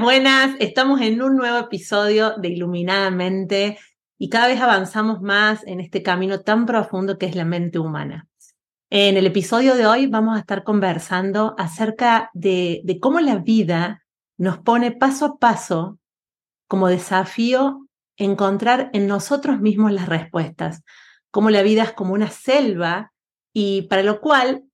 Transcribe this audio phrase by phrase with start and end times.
[0.00, 0.56] Buenas.
[0.58, 3.78] Estamos en un nuevo episodio de Iluminadamente
[4.18, 8.26] y cada vez avanzamos más en este camino tan profundo que es la mente humana.
[8.90, 14.02] En el episodio de hoy vamos a estar conversando acerca de, de cómo la vida
[14.38, 15.98] nos pone paso a paso
[16.68, 20.82] como desafío encontrar en nosotros mismos las respuestas,
[21.30, 23.12] cómo la vida es como una selva
[23.52, 24.64] y para lo cual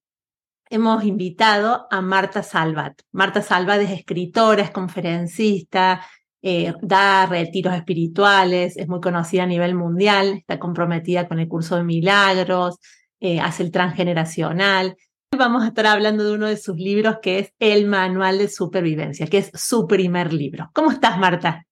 [0.70, 3.00] hemos invitado a Marta Salvat.
[3.12, 6.04] Marta Salvat es escritora, es conferencista,
[6.41, 11.77] eh, da retiros espirituales, es muy conocida a nivel mundial, está comprometida con el curso
[11.77, 12.78] de milagros,
[13.20, 14.96] eh, hace el transgeneracional.
[15.36, 19.27] Vamos a estar hablando de uno de sus libros que es El Manual de Supervivencia,
[19.27, 20.70] que es su primer libro.
[20.72, 21.66] ¿Cómo estás, Marta?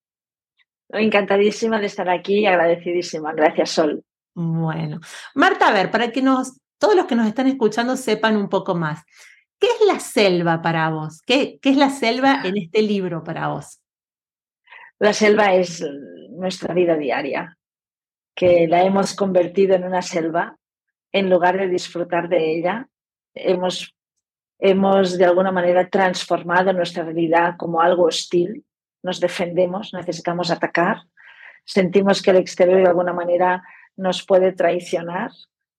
[0.88, 3.32] Encantadísima de estar aquí y agradecidísima.
[3.32, 4.04] Gracias, Sol.
[4.34, 5.00] Bueno,
[5.34, 8.74] Marta, a ver, para que nos todos los que nos están escuchando sepan un poco
[8.74, 9.04] más.
[9.58, 11.22] ¿Qué es la selva para vos?
[11.22, 13.80] ¿Qué, es la selva en este libro para vos?
[14.98, 15.84] La selva es
[16.30, 17.58] nuestra vida diaria,
[18.34, 20.58] que la hemos convertido en una selva
[21.12, 22.88] en lugar de disfrutar de ella.
[23.34, 23.94] Hemos,
[24.58, 28.64] hemos de alguna manera transformado nuestra realidad como algo hostil.
[29.02, 31.02] Nos defendemos, necesitamos atacar.
[31.64, 33.62] Sentimos que el exterior de alguna manera
[33.96, 35.30] nos puede traicionar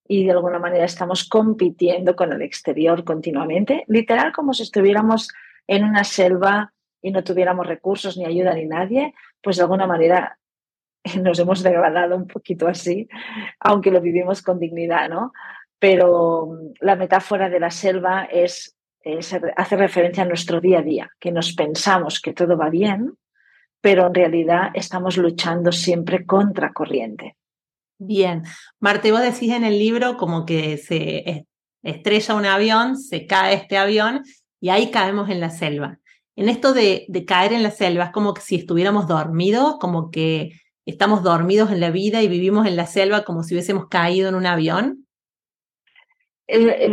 [0.08, 5.30] y de alguna manera estamos compitiendo con el exterior continuamente, literal como si estuviéramos
[5.68, 10.38] en una selva y no tuviéramos recursos ni ayuda ni nadie, pues de alguna manera
[11.22, 13.08] nos hemos degradado un poquito así,
[13.60, 15.34] aunque lo vivimos con dignidad, ¿no?
[15.80, 18.76] Pero mm, la metáfora de la selva es,
[19.56, 23.14] hace referencia a nuestro día a día, que nos pensamos que todo va bien,
[23.80, 27.38] pero en realidad estamos luchando siempre contra corriente.
[28.00, 28.44] Bien,
[28.80, 31.48] Marte, vos decís en el libro como que se
[31.82, 34.24] estrella un avión, se cae este avión
[34.60, 36.00] y ahí caemos en la selva.
[36.36, 40.52] En esto de, caer en la selva es como que si estuviéramos dormidos, como que
[40.86, 44.36] estamos dormidos en la vida y vivimos en la selva como si hubiésemos caído en
[44.36, 45.08] un avión.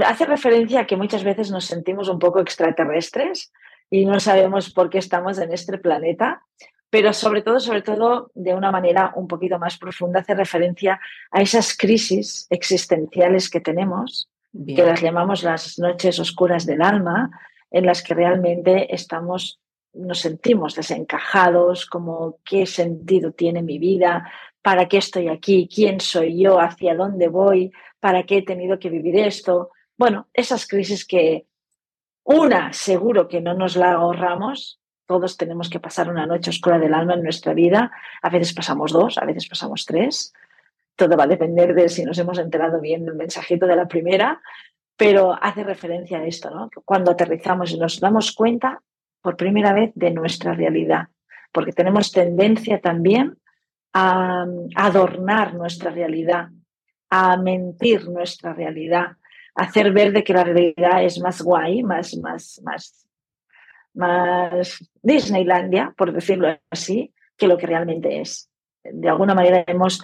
[0.07, 3.53] Hace referencia a que muchas veces nos sentimos un poco extraterrestres
[3.91, 6.43] y no sabemos por qué estamos en este planeta
[6.95, 11.01] pero sobre todo, sobre todo, de una manera un poquito más profunda, hace referencia
[11.33, 14.31] a esas crisis existenciales que tenemos,
[14.65, 17.33] que las llamamos las noches oscuras del alma,
[17.73, 19.59] en las que realmente estamos,
[19.93, 24.31] nos sentimos desencajados, como qué sentido tiene mi vida,
[24.63, 28.91] para qué estoy aquí, quién soy yo, hacia dónde voy, para qué he tenido que
[28.91, 29.71] vivir esto.
[29.99, 31.49] Bueno, esas crisis que
[32.23, 36.95] una seguro que no nos la ahorramos, todos tenemos que pasar una noche oscura del
[36.95, 37.93] alma en nuestra vida.
[38.23, 40.33] A veces pasamos dos, a veces pasamos tres.
[40.97, 44.41] Todo va a depender de si nos hemos enterado bien del mensajito de la primera,
[44.97, 46.71] pero hace referencia a esto, ¿no?
[46.85, 48.81] Cuando aterrizamos y nos damos cuenta
[49.21, 51.09] por primera vez de nuestra realidad,
[51.53, 53.39] porque tenemos tendencia también
[53.93, 56.49] a adornar nuestra realidad,
[57.11, 59.17] a mentir nuestra realidad,
[59.55, 63.04] a hacer ver de que la realidad es más guay, más, más, más
[63.95, 68.51] más Disneylandia, por decirlo así, que lo que realmente es.
[68.83, 70.03] De alguna manera hemos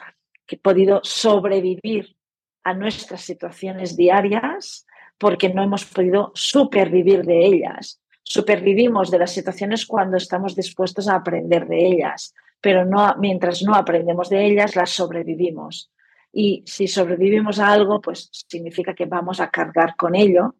[0.62, 2.16] podido sobrevivir
[2.64, 4.86] a nuestras situaciones diarias
[5.18, 8.00] porque no hemos podido supervivir de ellas.
[8.22, 13.74] Supervivimos de las situaciones cuando estamos dispuestos a aprender de ellas, pero no, mientras no
[13.74, 15.90] aprendemos de ellas, las sobrevivimos.
[16.32, 20.54] Y si sobrevivimos a algo, pues significa que vamos a cargar con ello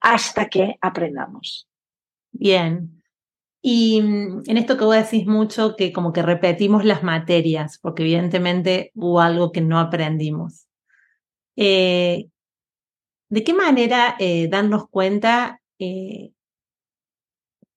[0.00, 1.67] hasta que aprendamos.
[2.38, 3.02] Bien.
[3.60, 8.02] Y mm, en esto que vos decís mucho, que como que repetimos las materias, porque
[8.02, 10.68] evidentemente hubo algo que no aprendimos.
[11.56, 12.28] Eh,
[13.28, 16.30] ¿De qué manera eh, darnos cuenta eh,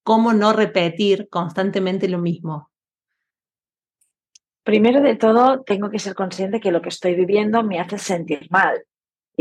[0.03, 2.69] cómo no repetir constantemente lo mismo?
[4.63, 8.47] Primero de todo, tengo que ser consciente que lo que estoy viviendo me hace sentir
[8.51, 8.85] mal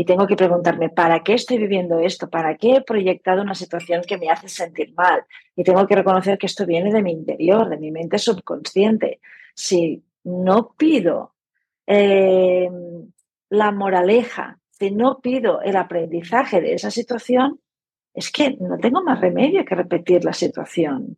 [0.01, 2.27] y tengo que preguntarme, ¿para qué estoy viviendo esto?
[2.27, 5.25] ¿Para qué he proyectado una situación que me hace sentir mal?
[5.55, 9.19] Y tengo que reconocer que esto viene de mi interior, de mi mente subconsciente.
[9.53, 11.35] Si no pido
[11.85, 12.67] eh,
[13.49, 17.59] la moraleja, si no pido el aprendizaje de esa situación,
[18.11, 21.15] es que no tengo más remedio que repetir la situación.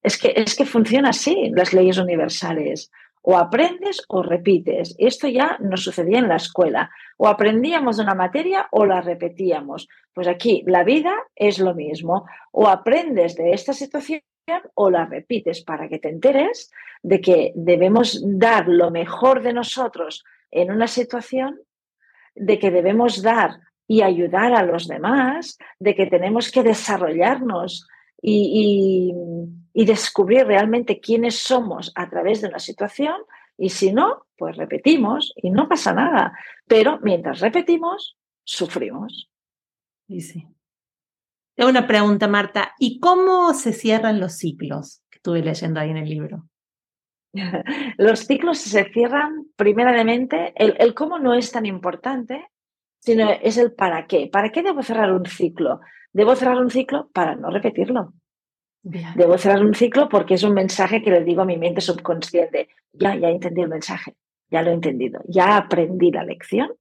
[0.00, 2.92] Es que, es que funciona así las leyes universales.
[3.22, 4.94] O aprendes o repites.
[4.98, 6.90] Esto ya nos sucedía en la escuela.
[7.16, 9.88] O aprendíamos de una materia o la repetíamos.
[10.12, 12.26] Pues aquí la vida es lo mismo.
[12.50, 14.22] O aprendes de esta situación
[14.74, 16.70] o la repites para que te enteres
[17.02, 21.60] de que debemos dar lo mejor de nosotros en una situación,
[22.34, 27.86] de que debemos dar y ayudar a los demás, de que tenemos que desarrollarnos
[28.20, 29.12] y,
[29.74, 33.16] descubrir realmente quiénes somos a través de una situación
[33.56, 36.36] y si no, pues repetimos y no pasa nada.
[36.66, 39.30] Pero mientras repetimos, sufrimos.
[40.08, 40.46] Y sí.
[41.54, 42.74] Tengo una pregunta, Marta.
[42.78, 46.48] ¿Y cómo se cierran los ciclos que estuve leyendo ahí en el libro?
[47.98, 52.48] los ciclos se cierran primeramente, el, el cómo no es tan importante,
[52.98, 54.28] sino es el para qué.
[54.32, 55.80] ¿Para qué debo cerrar un ciclo?
[56.12, 58.14] Debo cerrar un ciclo para no repetirlo.
[58.82, 62.68] Debo cerrar un ciclo porque es un mensaje que le digo a mi mente subconsciente.
[62.92, 64.14] Ya, ya entendí el mensaje,
[64.50, 66.72] ya lo he entendido, ya aprendí la lección.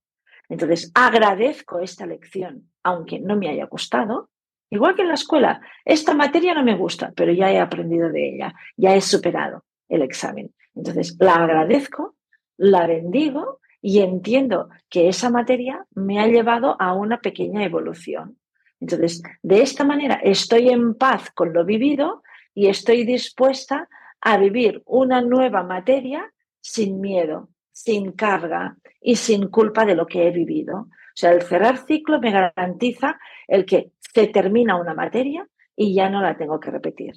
[0.50, 4.30] Entonces, agradezco esta lección, aunque no me haya gustado.
[4.70, 8.36] Igual que en la escuela, esta materia no me gusta, pero ya he aprendido de
[8.36, 10.54] ella, ya he superado el examen.
[10.76, 12.16] Entonces, la agradezco,
[12.58, 18.38] la bendigo y entiendo que esa materia me ha llevado a una pequeña evolución.
[18.82, 22.24] Entonces, de esta manera estoy en paz con lo vivido
[22.54, 23.88] y estoy dispuesta
[24.20, 30.28] a vivir una nueva materia sin miedo, sin carga y sin culpa de lo que
[30.28, 30.78] he vivido.
[30.78, 36.10] O sea, el cerrar ciclo me garantiza el que se termina una materia y ya
[36.10, 37.14] no la tengo que repetir.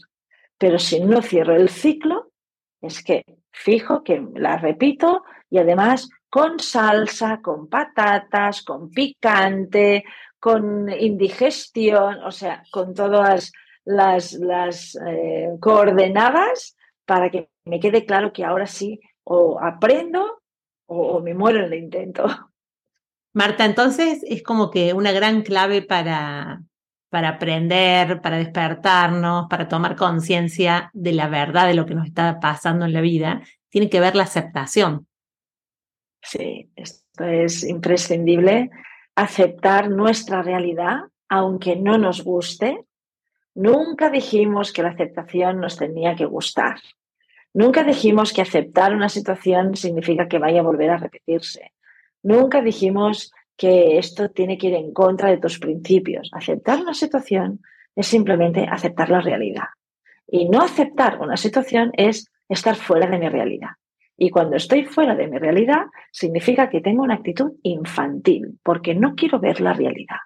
[0.58, 2.30] Pero si no cierro el ciclo,
[2.80, 10.04] es que fijo que la repito y además con salsa, con patatas, con picante,
[10.44, 13.50] con indigestión, o sea, con todas
[13.86, 16.76] las, las eh, coordenadas
[17.06, 20.42] para que me quede claro que ahora sí o aprendo
[20.84, 22.26] o, me muero en el intento.
[23.32, 26.60] Marta, entonces es como que una gran clave para,
[27.08, 32.38] para aprender, para despertarnos, para tomar conciencia de la verdad de lo que nos está
[32.38, 33.40] pasando en la vida,
[33.70, 35.06] tiene que ver la aceptación.
[36.20, 38.70] Sí, esto es imprescindible
[39.16, 42.84] aceptar nuestra realidad, aunque no nos guste.
[43.54, 46.76] Nunca dijimos que la aceptación nos tenía que gustar.
[47.52, 51.72] Nunca dijimos que aceptar una situación significa que vaya a volver a repetirse.
[52.22, 56.30] Nunca dijimos que esto tiene que ir en contra de tus principios.
[56.32, 57.60] Aceptar una situación
[57.94, 59.68] es simplemente aceptar la realidad.
[60.26, 63.70] Y no aceptar una situación es estar fuera de mi realidad.
[64.16, 69.14] Y cuando estoy fuera de mi realidad, significa que tengo una actitud infantil, porque no
[69.14, 70.18] quiero ver la realidad.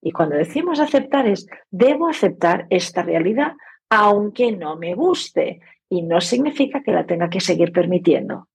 [0.00, 3.52] Y cuando decimos aceptar es, debo aceptar esta realidad,
[3.90, 5.60] aunque no me guste.
[5.90, 8.48] Y no significa que la tenga que seguir permitiendo.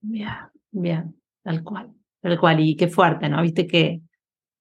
[0.00, 0.30] Bien,
[0.70, 1.90] bien, tal cual,
[2.22, 2.60] tal cual.
[2.60, 3.42] Y qué fuerte, ¿no?
[3.42, 4.00] Viste que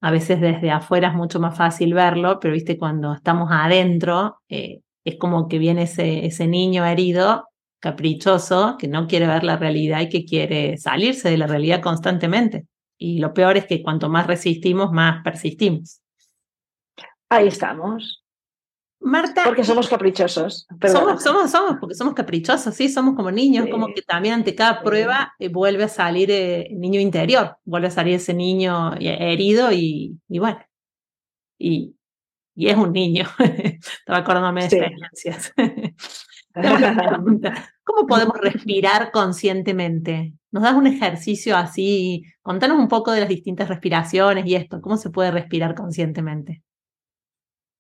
[0.02, 4.82] a veces desde afuera es mucho más fácil verlo, pero viste cuando estamos adentro, eh,
[5.06, 7.48] es como que viene ese, ese niño herido
[7.84, 12.66] caprichoso, que no quiere ver la realidad y que quiere salirse de la realidad constantemente.
[12.98, 16.02] Y lo peor es que cuanto más resistimos, más persistimos.
[17.28, 18.24] Ahí estamos.
[19.02, 19.44] Marta.
[19.44, 20.66] Porque somos caprichosos.
[20.90, 24.82] Somos, somos, somos, porque somos caprichosos, sí, somos como niños, como que también ante cada
[24.82, 29.34] prueba eh, vuelve a salir eh, el niño interior, vuelve a salir ese niño eh,
[29.34, 30.66] herido y, y bueno.
[31.60, 31.98] Y,
[32.56, 33.28] y es un niño.
[33.40, 35.54] Estaba acordándome de experiencias.
[36.54, 40.34] ¿Cómo podemos respirar conscientemente?
[40.52, 42.24] ¿Nos das un ejercicio así?
[42.42, 44.82] Contanos un poco de las distintas respiraciones y esto.
[44.82, 46.62] ¿Cómo se puede respirar conscientemente?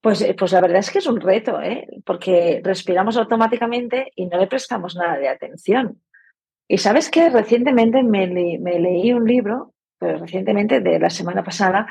[0.01, 1.87] Pues, eh, pues la verdad es que es un reto, ¿eh?
[2.05, 6.01] porque respiramos automáticamente y no le prestamos nada de atención.
[6.67, 11.87] Y sabes que recientemente me, me leí un libro, pero recientemente de la semana pasada,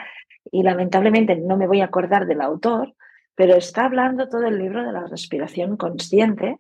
[0.50, 2.94] y lamentablemente no me voy a acordar del autor,
[3.34, 6.58] pero está hablando todo el libro de la respiración consciente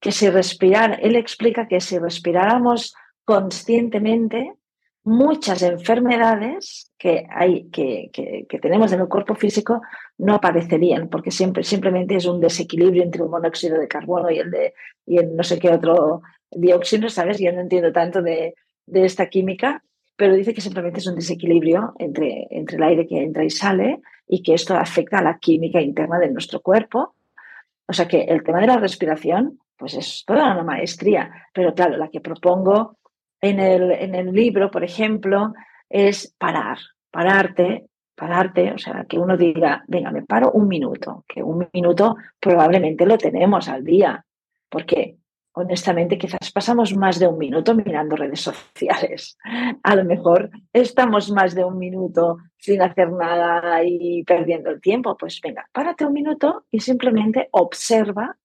[0.00, 4.54] que si respirar, él explica que si respiráramos conscientemente,
[5.04, 9.82] muchas enfermedades que, hay, que, que, tenemos en el cuerpo físico
[10.18, 14.50] no aparecerían, porque siempre, simplemente es un desequilibrio entre el monóxido de carbono y el
[14.50, 14.74] de
[15.06, 17.38] y no sé qué otro dióxido, ¿sabes?
[17.38, 18.54] Yo no entiendo tanto de,
[18.86, 19.82] de esta química,
[20.16, 24.00] pero dice que simplemente es un desequilibrio entre, entre el aire que entra y sale
[24.26, 27.14] y que esto afecta a la química interna de nuestro cuerpo.
[27.86, 31.48] O sea que el tema de la respiración pues es toda una maestría.
[31.54, 32.98] Pero claro, la que propongo
[33.40, 35.54] en el, en el libro, por ejemplo,
[35.88, 36.78] es parar,
[37.10, 42.16] pararte, pararte, o sea, que uno diga, venga, me paro un minuto, que un minuto
[42.38, 44.22] probablemente lo tenemos al día,
[44.68, 45.16] porque
[45.52, 49.38] honestamente, quizás pasamos más de un minuto mirando redes sociales.
[49.82, 55.16] A lo mejor estamos más de un minuto sin hacer nada y perdiendo el tiempo.
[55.16, 58.36] Pues venga, párate un minuto y simplemente observa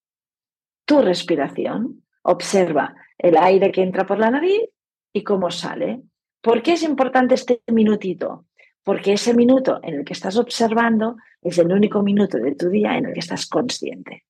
[0.85, 2.03] tu respiración.
[2.23, 4.69] Observa el aire que entra por la nariz
[5.13, 6.01] y cómo sale.
[6.41, 8.45] ¿Por qué es importante este minutito?
[8.83, 12.97] Porque ese minuto en el que estás observando es el único minuto de tu día
[12.97, 14.25] en el que estás consciente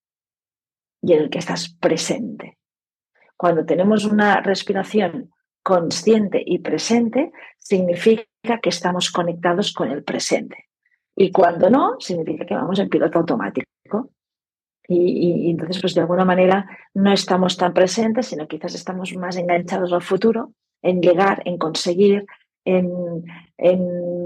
[1.01, 2.57] y en el que estás presente.
[3.37, 5.31] Cuando tenemos una respiración
[5.61, 10.69] consciente y presente, significa que estamos conectados con el presente.
[11.15, 14.11] Y cuando no, significa que vamos en piloto automático.
[14.87, 19.91] Y, entonces, pues de alguna manera no estamos tan presentes, sino quizás estamos más enganchados
[19.91, 22.25] al futuro, en llegar, en conseguir,
[22.65, 22.89] en,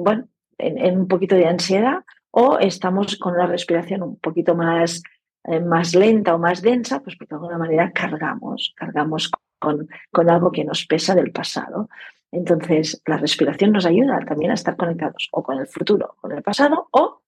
[0.04, 5.02] bueno, en, un poquito de ansiedad, o estamos con la respiración un poquito más
[5.46, 10.30] eh, más lenta o más densa, pues porque de alguna manera cargamos, cargamos con, con
[10.30, 11.90] algo que nos pesa del pasado.
[12.32, 16.44] Entonces, la respiración nos ayuda también a estar conectados o con el futuro, con el
[16.44, 17.22] pasado o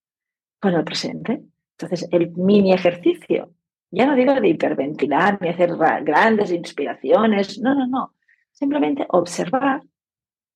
[0.60, 1.42] con el presente.
[1.82, 3.50] Entonces, el mini ejercicio,
[3.90, 8.14] ya no digo de hiperventilar ni hacer grandes inspiraciones, no, no, no.
[8.52, 9.82] Simplemente observar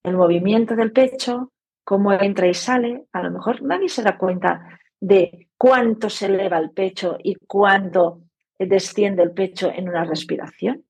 [0.05, 1.53] el movimiento del pecho,
[1.85, 3.05] cómo entra y sale.
[3.13, 8.23] A lo mejor nadie se da cuenta de cuánto se eleva el pecho y cuánto
[8.59, 10.85] desciende el pecho en una respiración.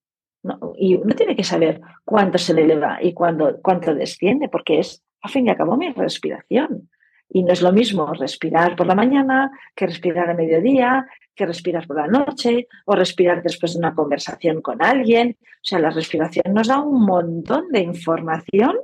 [0.78, 5.02] y uno tiene que saber cuánto se le eleva y cuánto, cuánto desciende, porque es,
[5.22, 6.88] a fin y cabo, mi respiración.
[7.28, 11.86] Y no es lo mismo respirar por la mañana que respirar a mediodía, que respirar
[11.86, 15.36] por la noche o respirar después de una conversación con alguien.
[15.40, 18.76] O sea, la respiración nos da un montón de información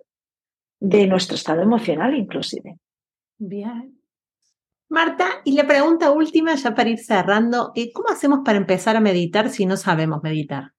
[0.81, 2.77] de nuestro estado emocional inclusive.
[3.39, 3.99] Bien.
[4.89, 9.01] Marta, y la pregunta última, ya para ir cerrando, eh, ¿cómo hacemos para empezar a
[9.01, 10.73] meditar si no sabemos meditar?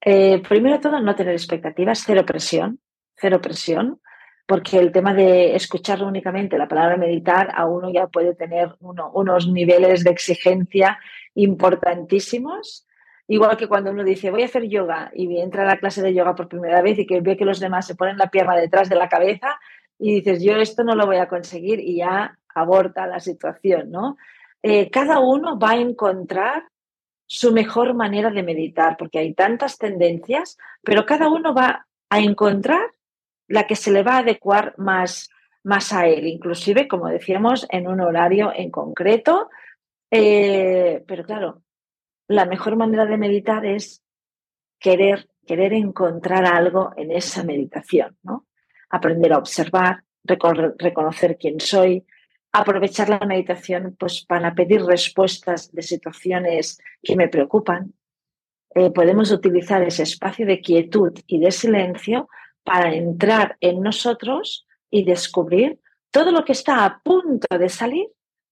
[0.00, 2.78] Eh, primero de todo, no tener expectativas, cero presión,
[3.16, 4.00] cero presión,
[4.46, 9.48] porque el tema de escuchar únicamente la palabra meditar a uno ya puede tener unos
[9.48, 10.98] niveles de exigencia
[11.34, 12.86] importantísimos.
[13.26, 16.12] Igual que cuando uno dice, voy a hacer yoga y entra a la clase de
[16.12, 18.96] yoga por primera vez y ve que los demás se ponen la pierna detrás de
[18.96, 19.58] la cabeza
[19.98, 24.16] y dices, yo esto no lo voy a conseguir y ya aborta la situación, ¿no?
[24.62, 26.64] Eh, cada uno va a encontrar
[27.26, 32.90] su mejor manera de meditar, porque hay tantas tendencias, pero cada uno va a encontrar
[33.48, 35.30] la que se le va a adecuar más,
[35.62, 39.48] más a él, inclusive, como decíamos, en un horario en concreto.
[40.10, 41.62] Eh, pero claro,
[42.28, 44.02] la mejor manera de meditar es
[44.78, 48.46] querer, querer encontrar algo en esa meditación, ¿no?
[48.90, 52.06] Aprender a observar, reconocer quién soy,
[52.52, 57.92] aprovechar la meditación pues, para pedir respuestas de situaciones que me preocupan.
[58.74, 62.28] Eh, podemos utilizar ese espacio de quietud y de silencio
[62.64, 65.78] para entrar en nosotros y descubrir
[66.10, 68.08] todo lo que está a punto de salir,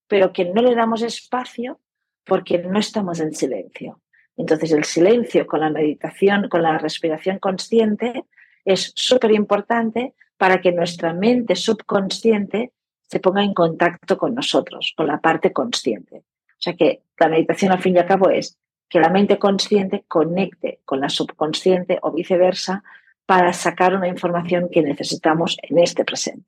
[0.07, 1.79] pero que no le damos espacio
[2.23, 3.99] porque no estamos en silencio.
[4.37, 8.25] Entonces el silencio con la meditación, con la respiración consciente,
[8.65, 15.07] es súper importante para que nuestra mente subconsciente se ponga en contacto con nosotros, con
[15.07, 16.17] la parte consciente.
[16.17, 18.57] O sea que la meditación al fin y al cabo es
[18.89, 22.83] que la mente consciente conecte con la subconsciente o viceversa
[23.25, 26.47] para sacar una información que necesitamos en este presente.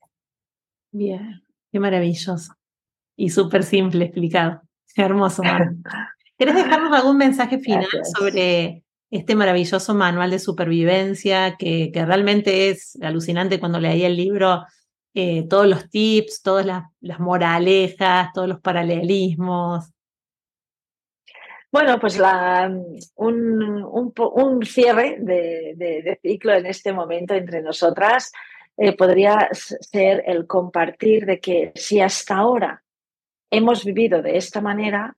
[0.92, 1.42] Bien,
[1.72, 2.54] qué maravilloso.
[3.16, 4.62] Y súper simple explicado.
[4.94, 5.42] Qué hermoso.
[6.38, 7.86] ¿Quieres dejarnos algún mensaje final
[8.18, 14.64] sobre este maravilloso manual de supervivencia que, que realmente es alucinante cuando leí el libro?
[15.18, 19.86] Eh, todos los tips, todas las, moralejas, todos los paralelismos.
[21.72, 22.70] Bueno, pues la,
[23.16, 28.32] un, cierre de, ciclo en este momento entre nosotras
[28.76, 32.82] eh, podría ser el compartir de que si hasta ahora
[33.50, 35.16] hemos vivido de esta manera,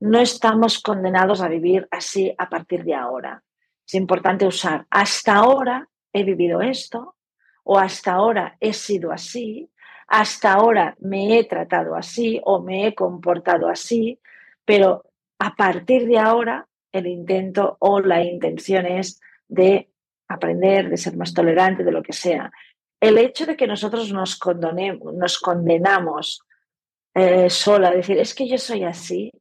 [0.00, 3.42] no estamos condenados a vivir así a partir de ahora.
[3.86, 7.16] Es importante usar hasta ahora he vivido esto,
[7.64, 9.70] o hasta ahora he sido así,
[10.08, 14.18] hasta ahora me he tratado así o me he comportado así,
[14.64, 15.04] pero
[15.42, 19.90] a partir de ahora el intento o la intención es de
[20.28, 22.52] aprender, de ser más tolerante, de lo que sea.
[23.00, 24.38] El hecho de que nosotros nos,
[25.14, 26.42] nos condenamos
[27.14, 29.32] eh, sola, decir, es que yo soy así,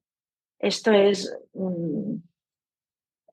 [0.57, 1.31] esto es,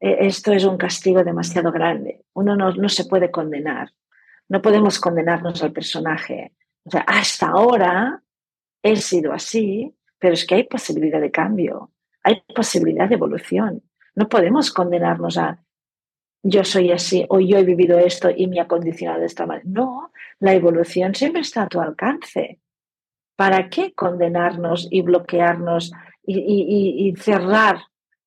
[0.00, 2.20] e-, esto es un castigo demasiado grande.
[2.34, 3.94] Uno no se puede condenar.
[4.48, 6.52] No podemos condenarnos al personaje.
[7.06, 8.22] Hasta ahora
[8.82, 13.82] he sido así, pero es que hay posibilidad de cambio, hay posibilidad de evolución.
[14.14, 15.62] No podemos condenarnos a
[16.42, 19.68] yo soy así o yo he vivido esto y me ha condicionado de esta manera.
[19.68, 22.60] No, la evolución siempre está a tu alcance.
[23.36, 25.92] ¿Para qué condenarnos y bloquearnos
[26.24, 27.78] y, cerrar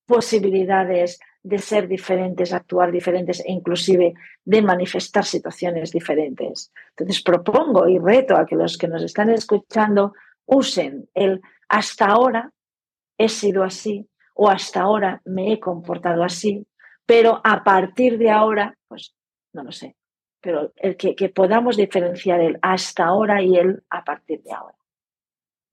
[0.05, 6.71] posibilidades de ser diferentes, actuar diferentes e inclusive de manifestar situaciones diferentes?
[6.91, 10.13] Entonces propongo y reto a que los que nos están escuchando
[10.45, 12.51] usen el hasta ahora
[13.23, 16.65] he sido así o hasta ahora me he comportado así,
[17.05, 19.13] pero a partir de ahora, pues
[19.53, 19.95] no lo sé,
[20.41, 24.75] pero el que, que podamos diferenciar el hasta ahora y el a partir de ahora.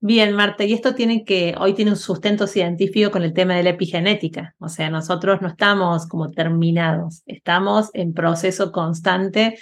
[0.01, 3.65] Bien, Marta, y esto tiene que, hoy tiene un sustento científico con el tema de
[3.65, 4.55] la epigenética.
[4.59, 9.59] O sea, nosotros no estamos como terminados, estamos en proceso constante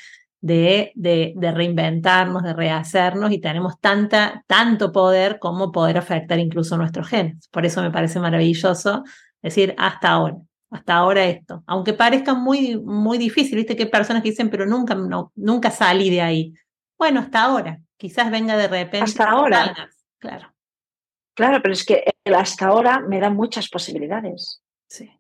[0.46, 6.76] de, de, de, reinventarnos, de rehacernos y tenemos tanta, tanto poder como poder afectar incluso
[6.76, 7.48] nuestros genes.
[7.48, 9.02] Por eso me parece maravilloso
[9.42, 10.36] decir hasta ahora,
[10.70, 11.64] hasta ahora esto.
[11.66, 15.72] Aunque parezca muy, muy difícil, viste que hay personas que dicen, pero nunca, no, nunca
[15.72, 16.54] salí de ahí.
[16.96, 17.80] Bueno, hasta ahora.
[17.96, 19.00] Quizás venga de repente.
[19.00, 19.90] Hasta ahora.
[20.18, 20.54] Claro.
[21.34, 24.62] Claro, pero es que el hasta ahora me da muchas posibilidades.
[24.88, 25.10] Sí.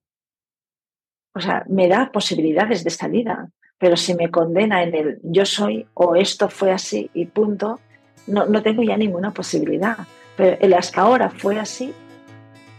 [1.34, 3.50] O sea, me da posibilidades de salida.
[3.78, 7.80] Pero si me condena en el yo soy o esto fue así y punto,
[8.26, 9.98] no, no tengo ya ninguna posibilidad.
[10.36, 11.92] Pero el hasta ahora fue así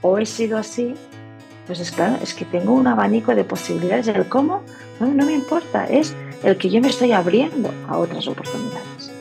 [0.02, 0.94] o he sido así,
[1.66, 4.08] pues es claro, es que tengo un abanico de posibilidades.
[4.08, 4.64] El cómo
[5.00, 9.12] no, no me importa, es el que yo me estoy abriendo a otras oportunidades.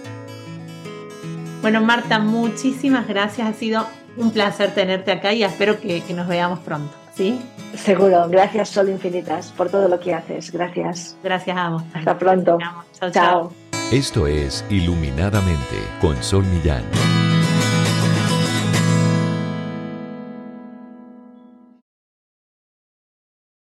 [1.62, 3.48] Bueno, Marta, muchísimas gracias.
[3.48, 7.05] Ha sido un placer tenerte acá y espero que, que nos veamos pronto.
[7.16, 7.40] ¿Sí?
[7.74, 8.28] Seguro.
[8.28, 10.52] Gracias, Sol Infinitas, por todo lo que haces.
[10.52, 11.16] Gracias.
[11.22, 11.82] Gracias a vos.
[11.94, 12.58] Hasta pronto.
[13.00, 13.52] Chao, chao.
[13.90, 16.82] Esto es Iluminadamente con Sol Millán.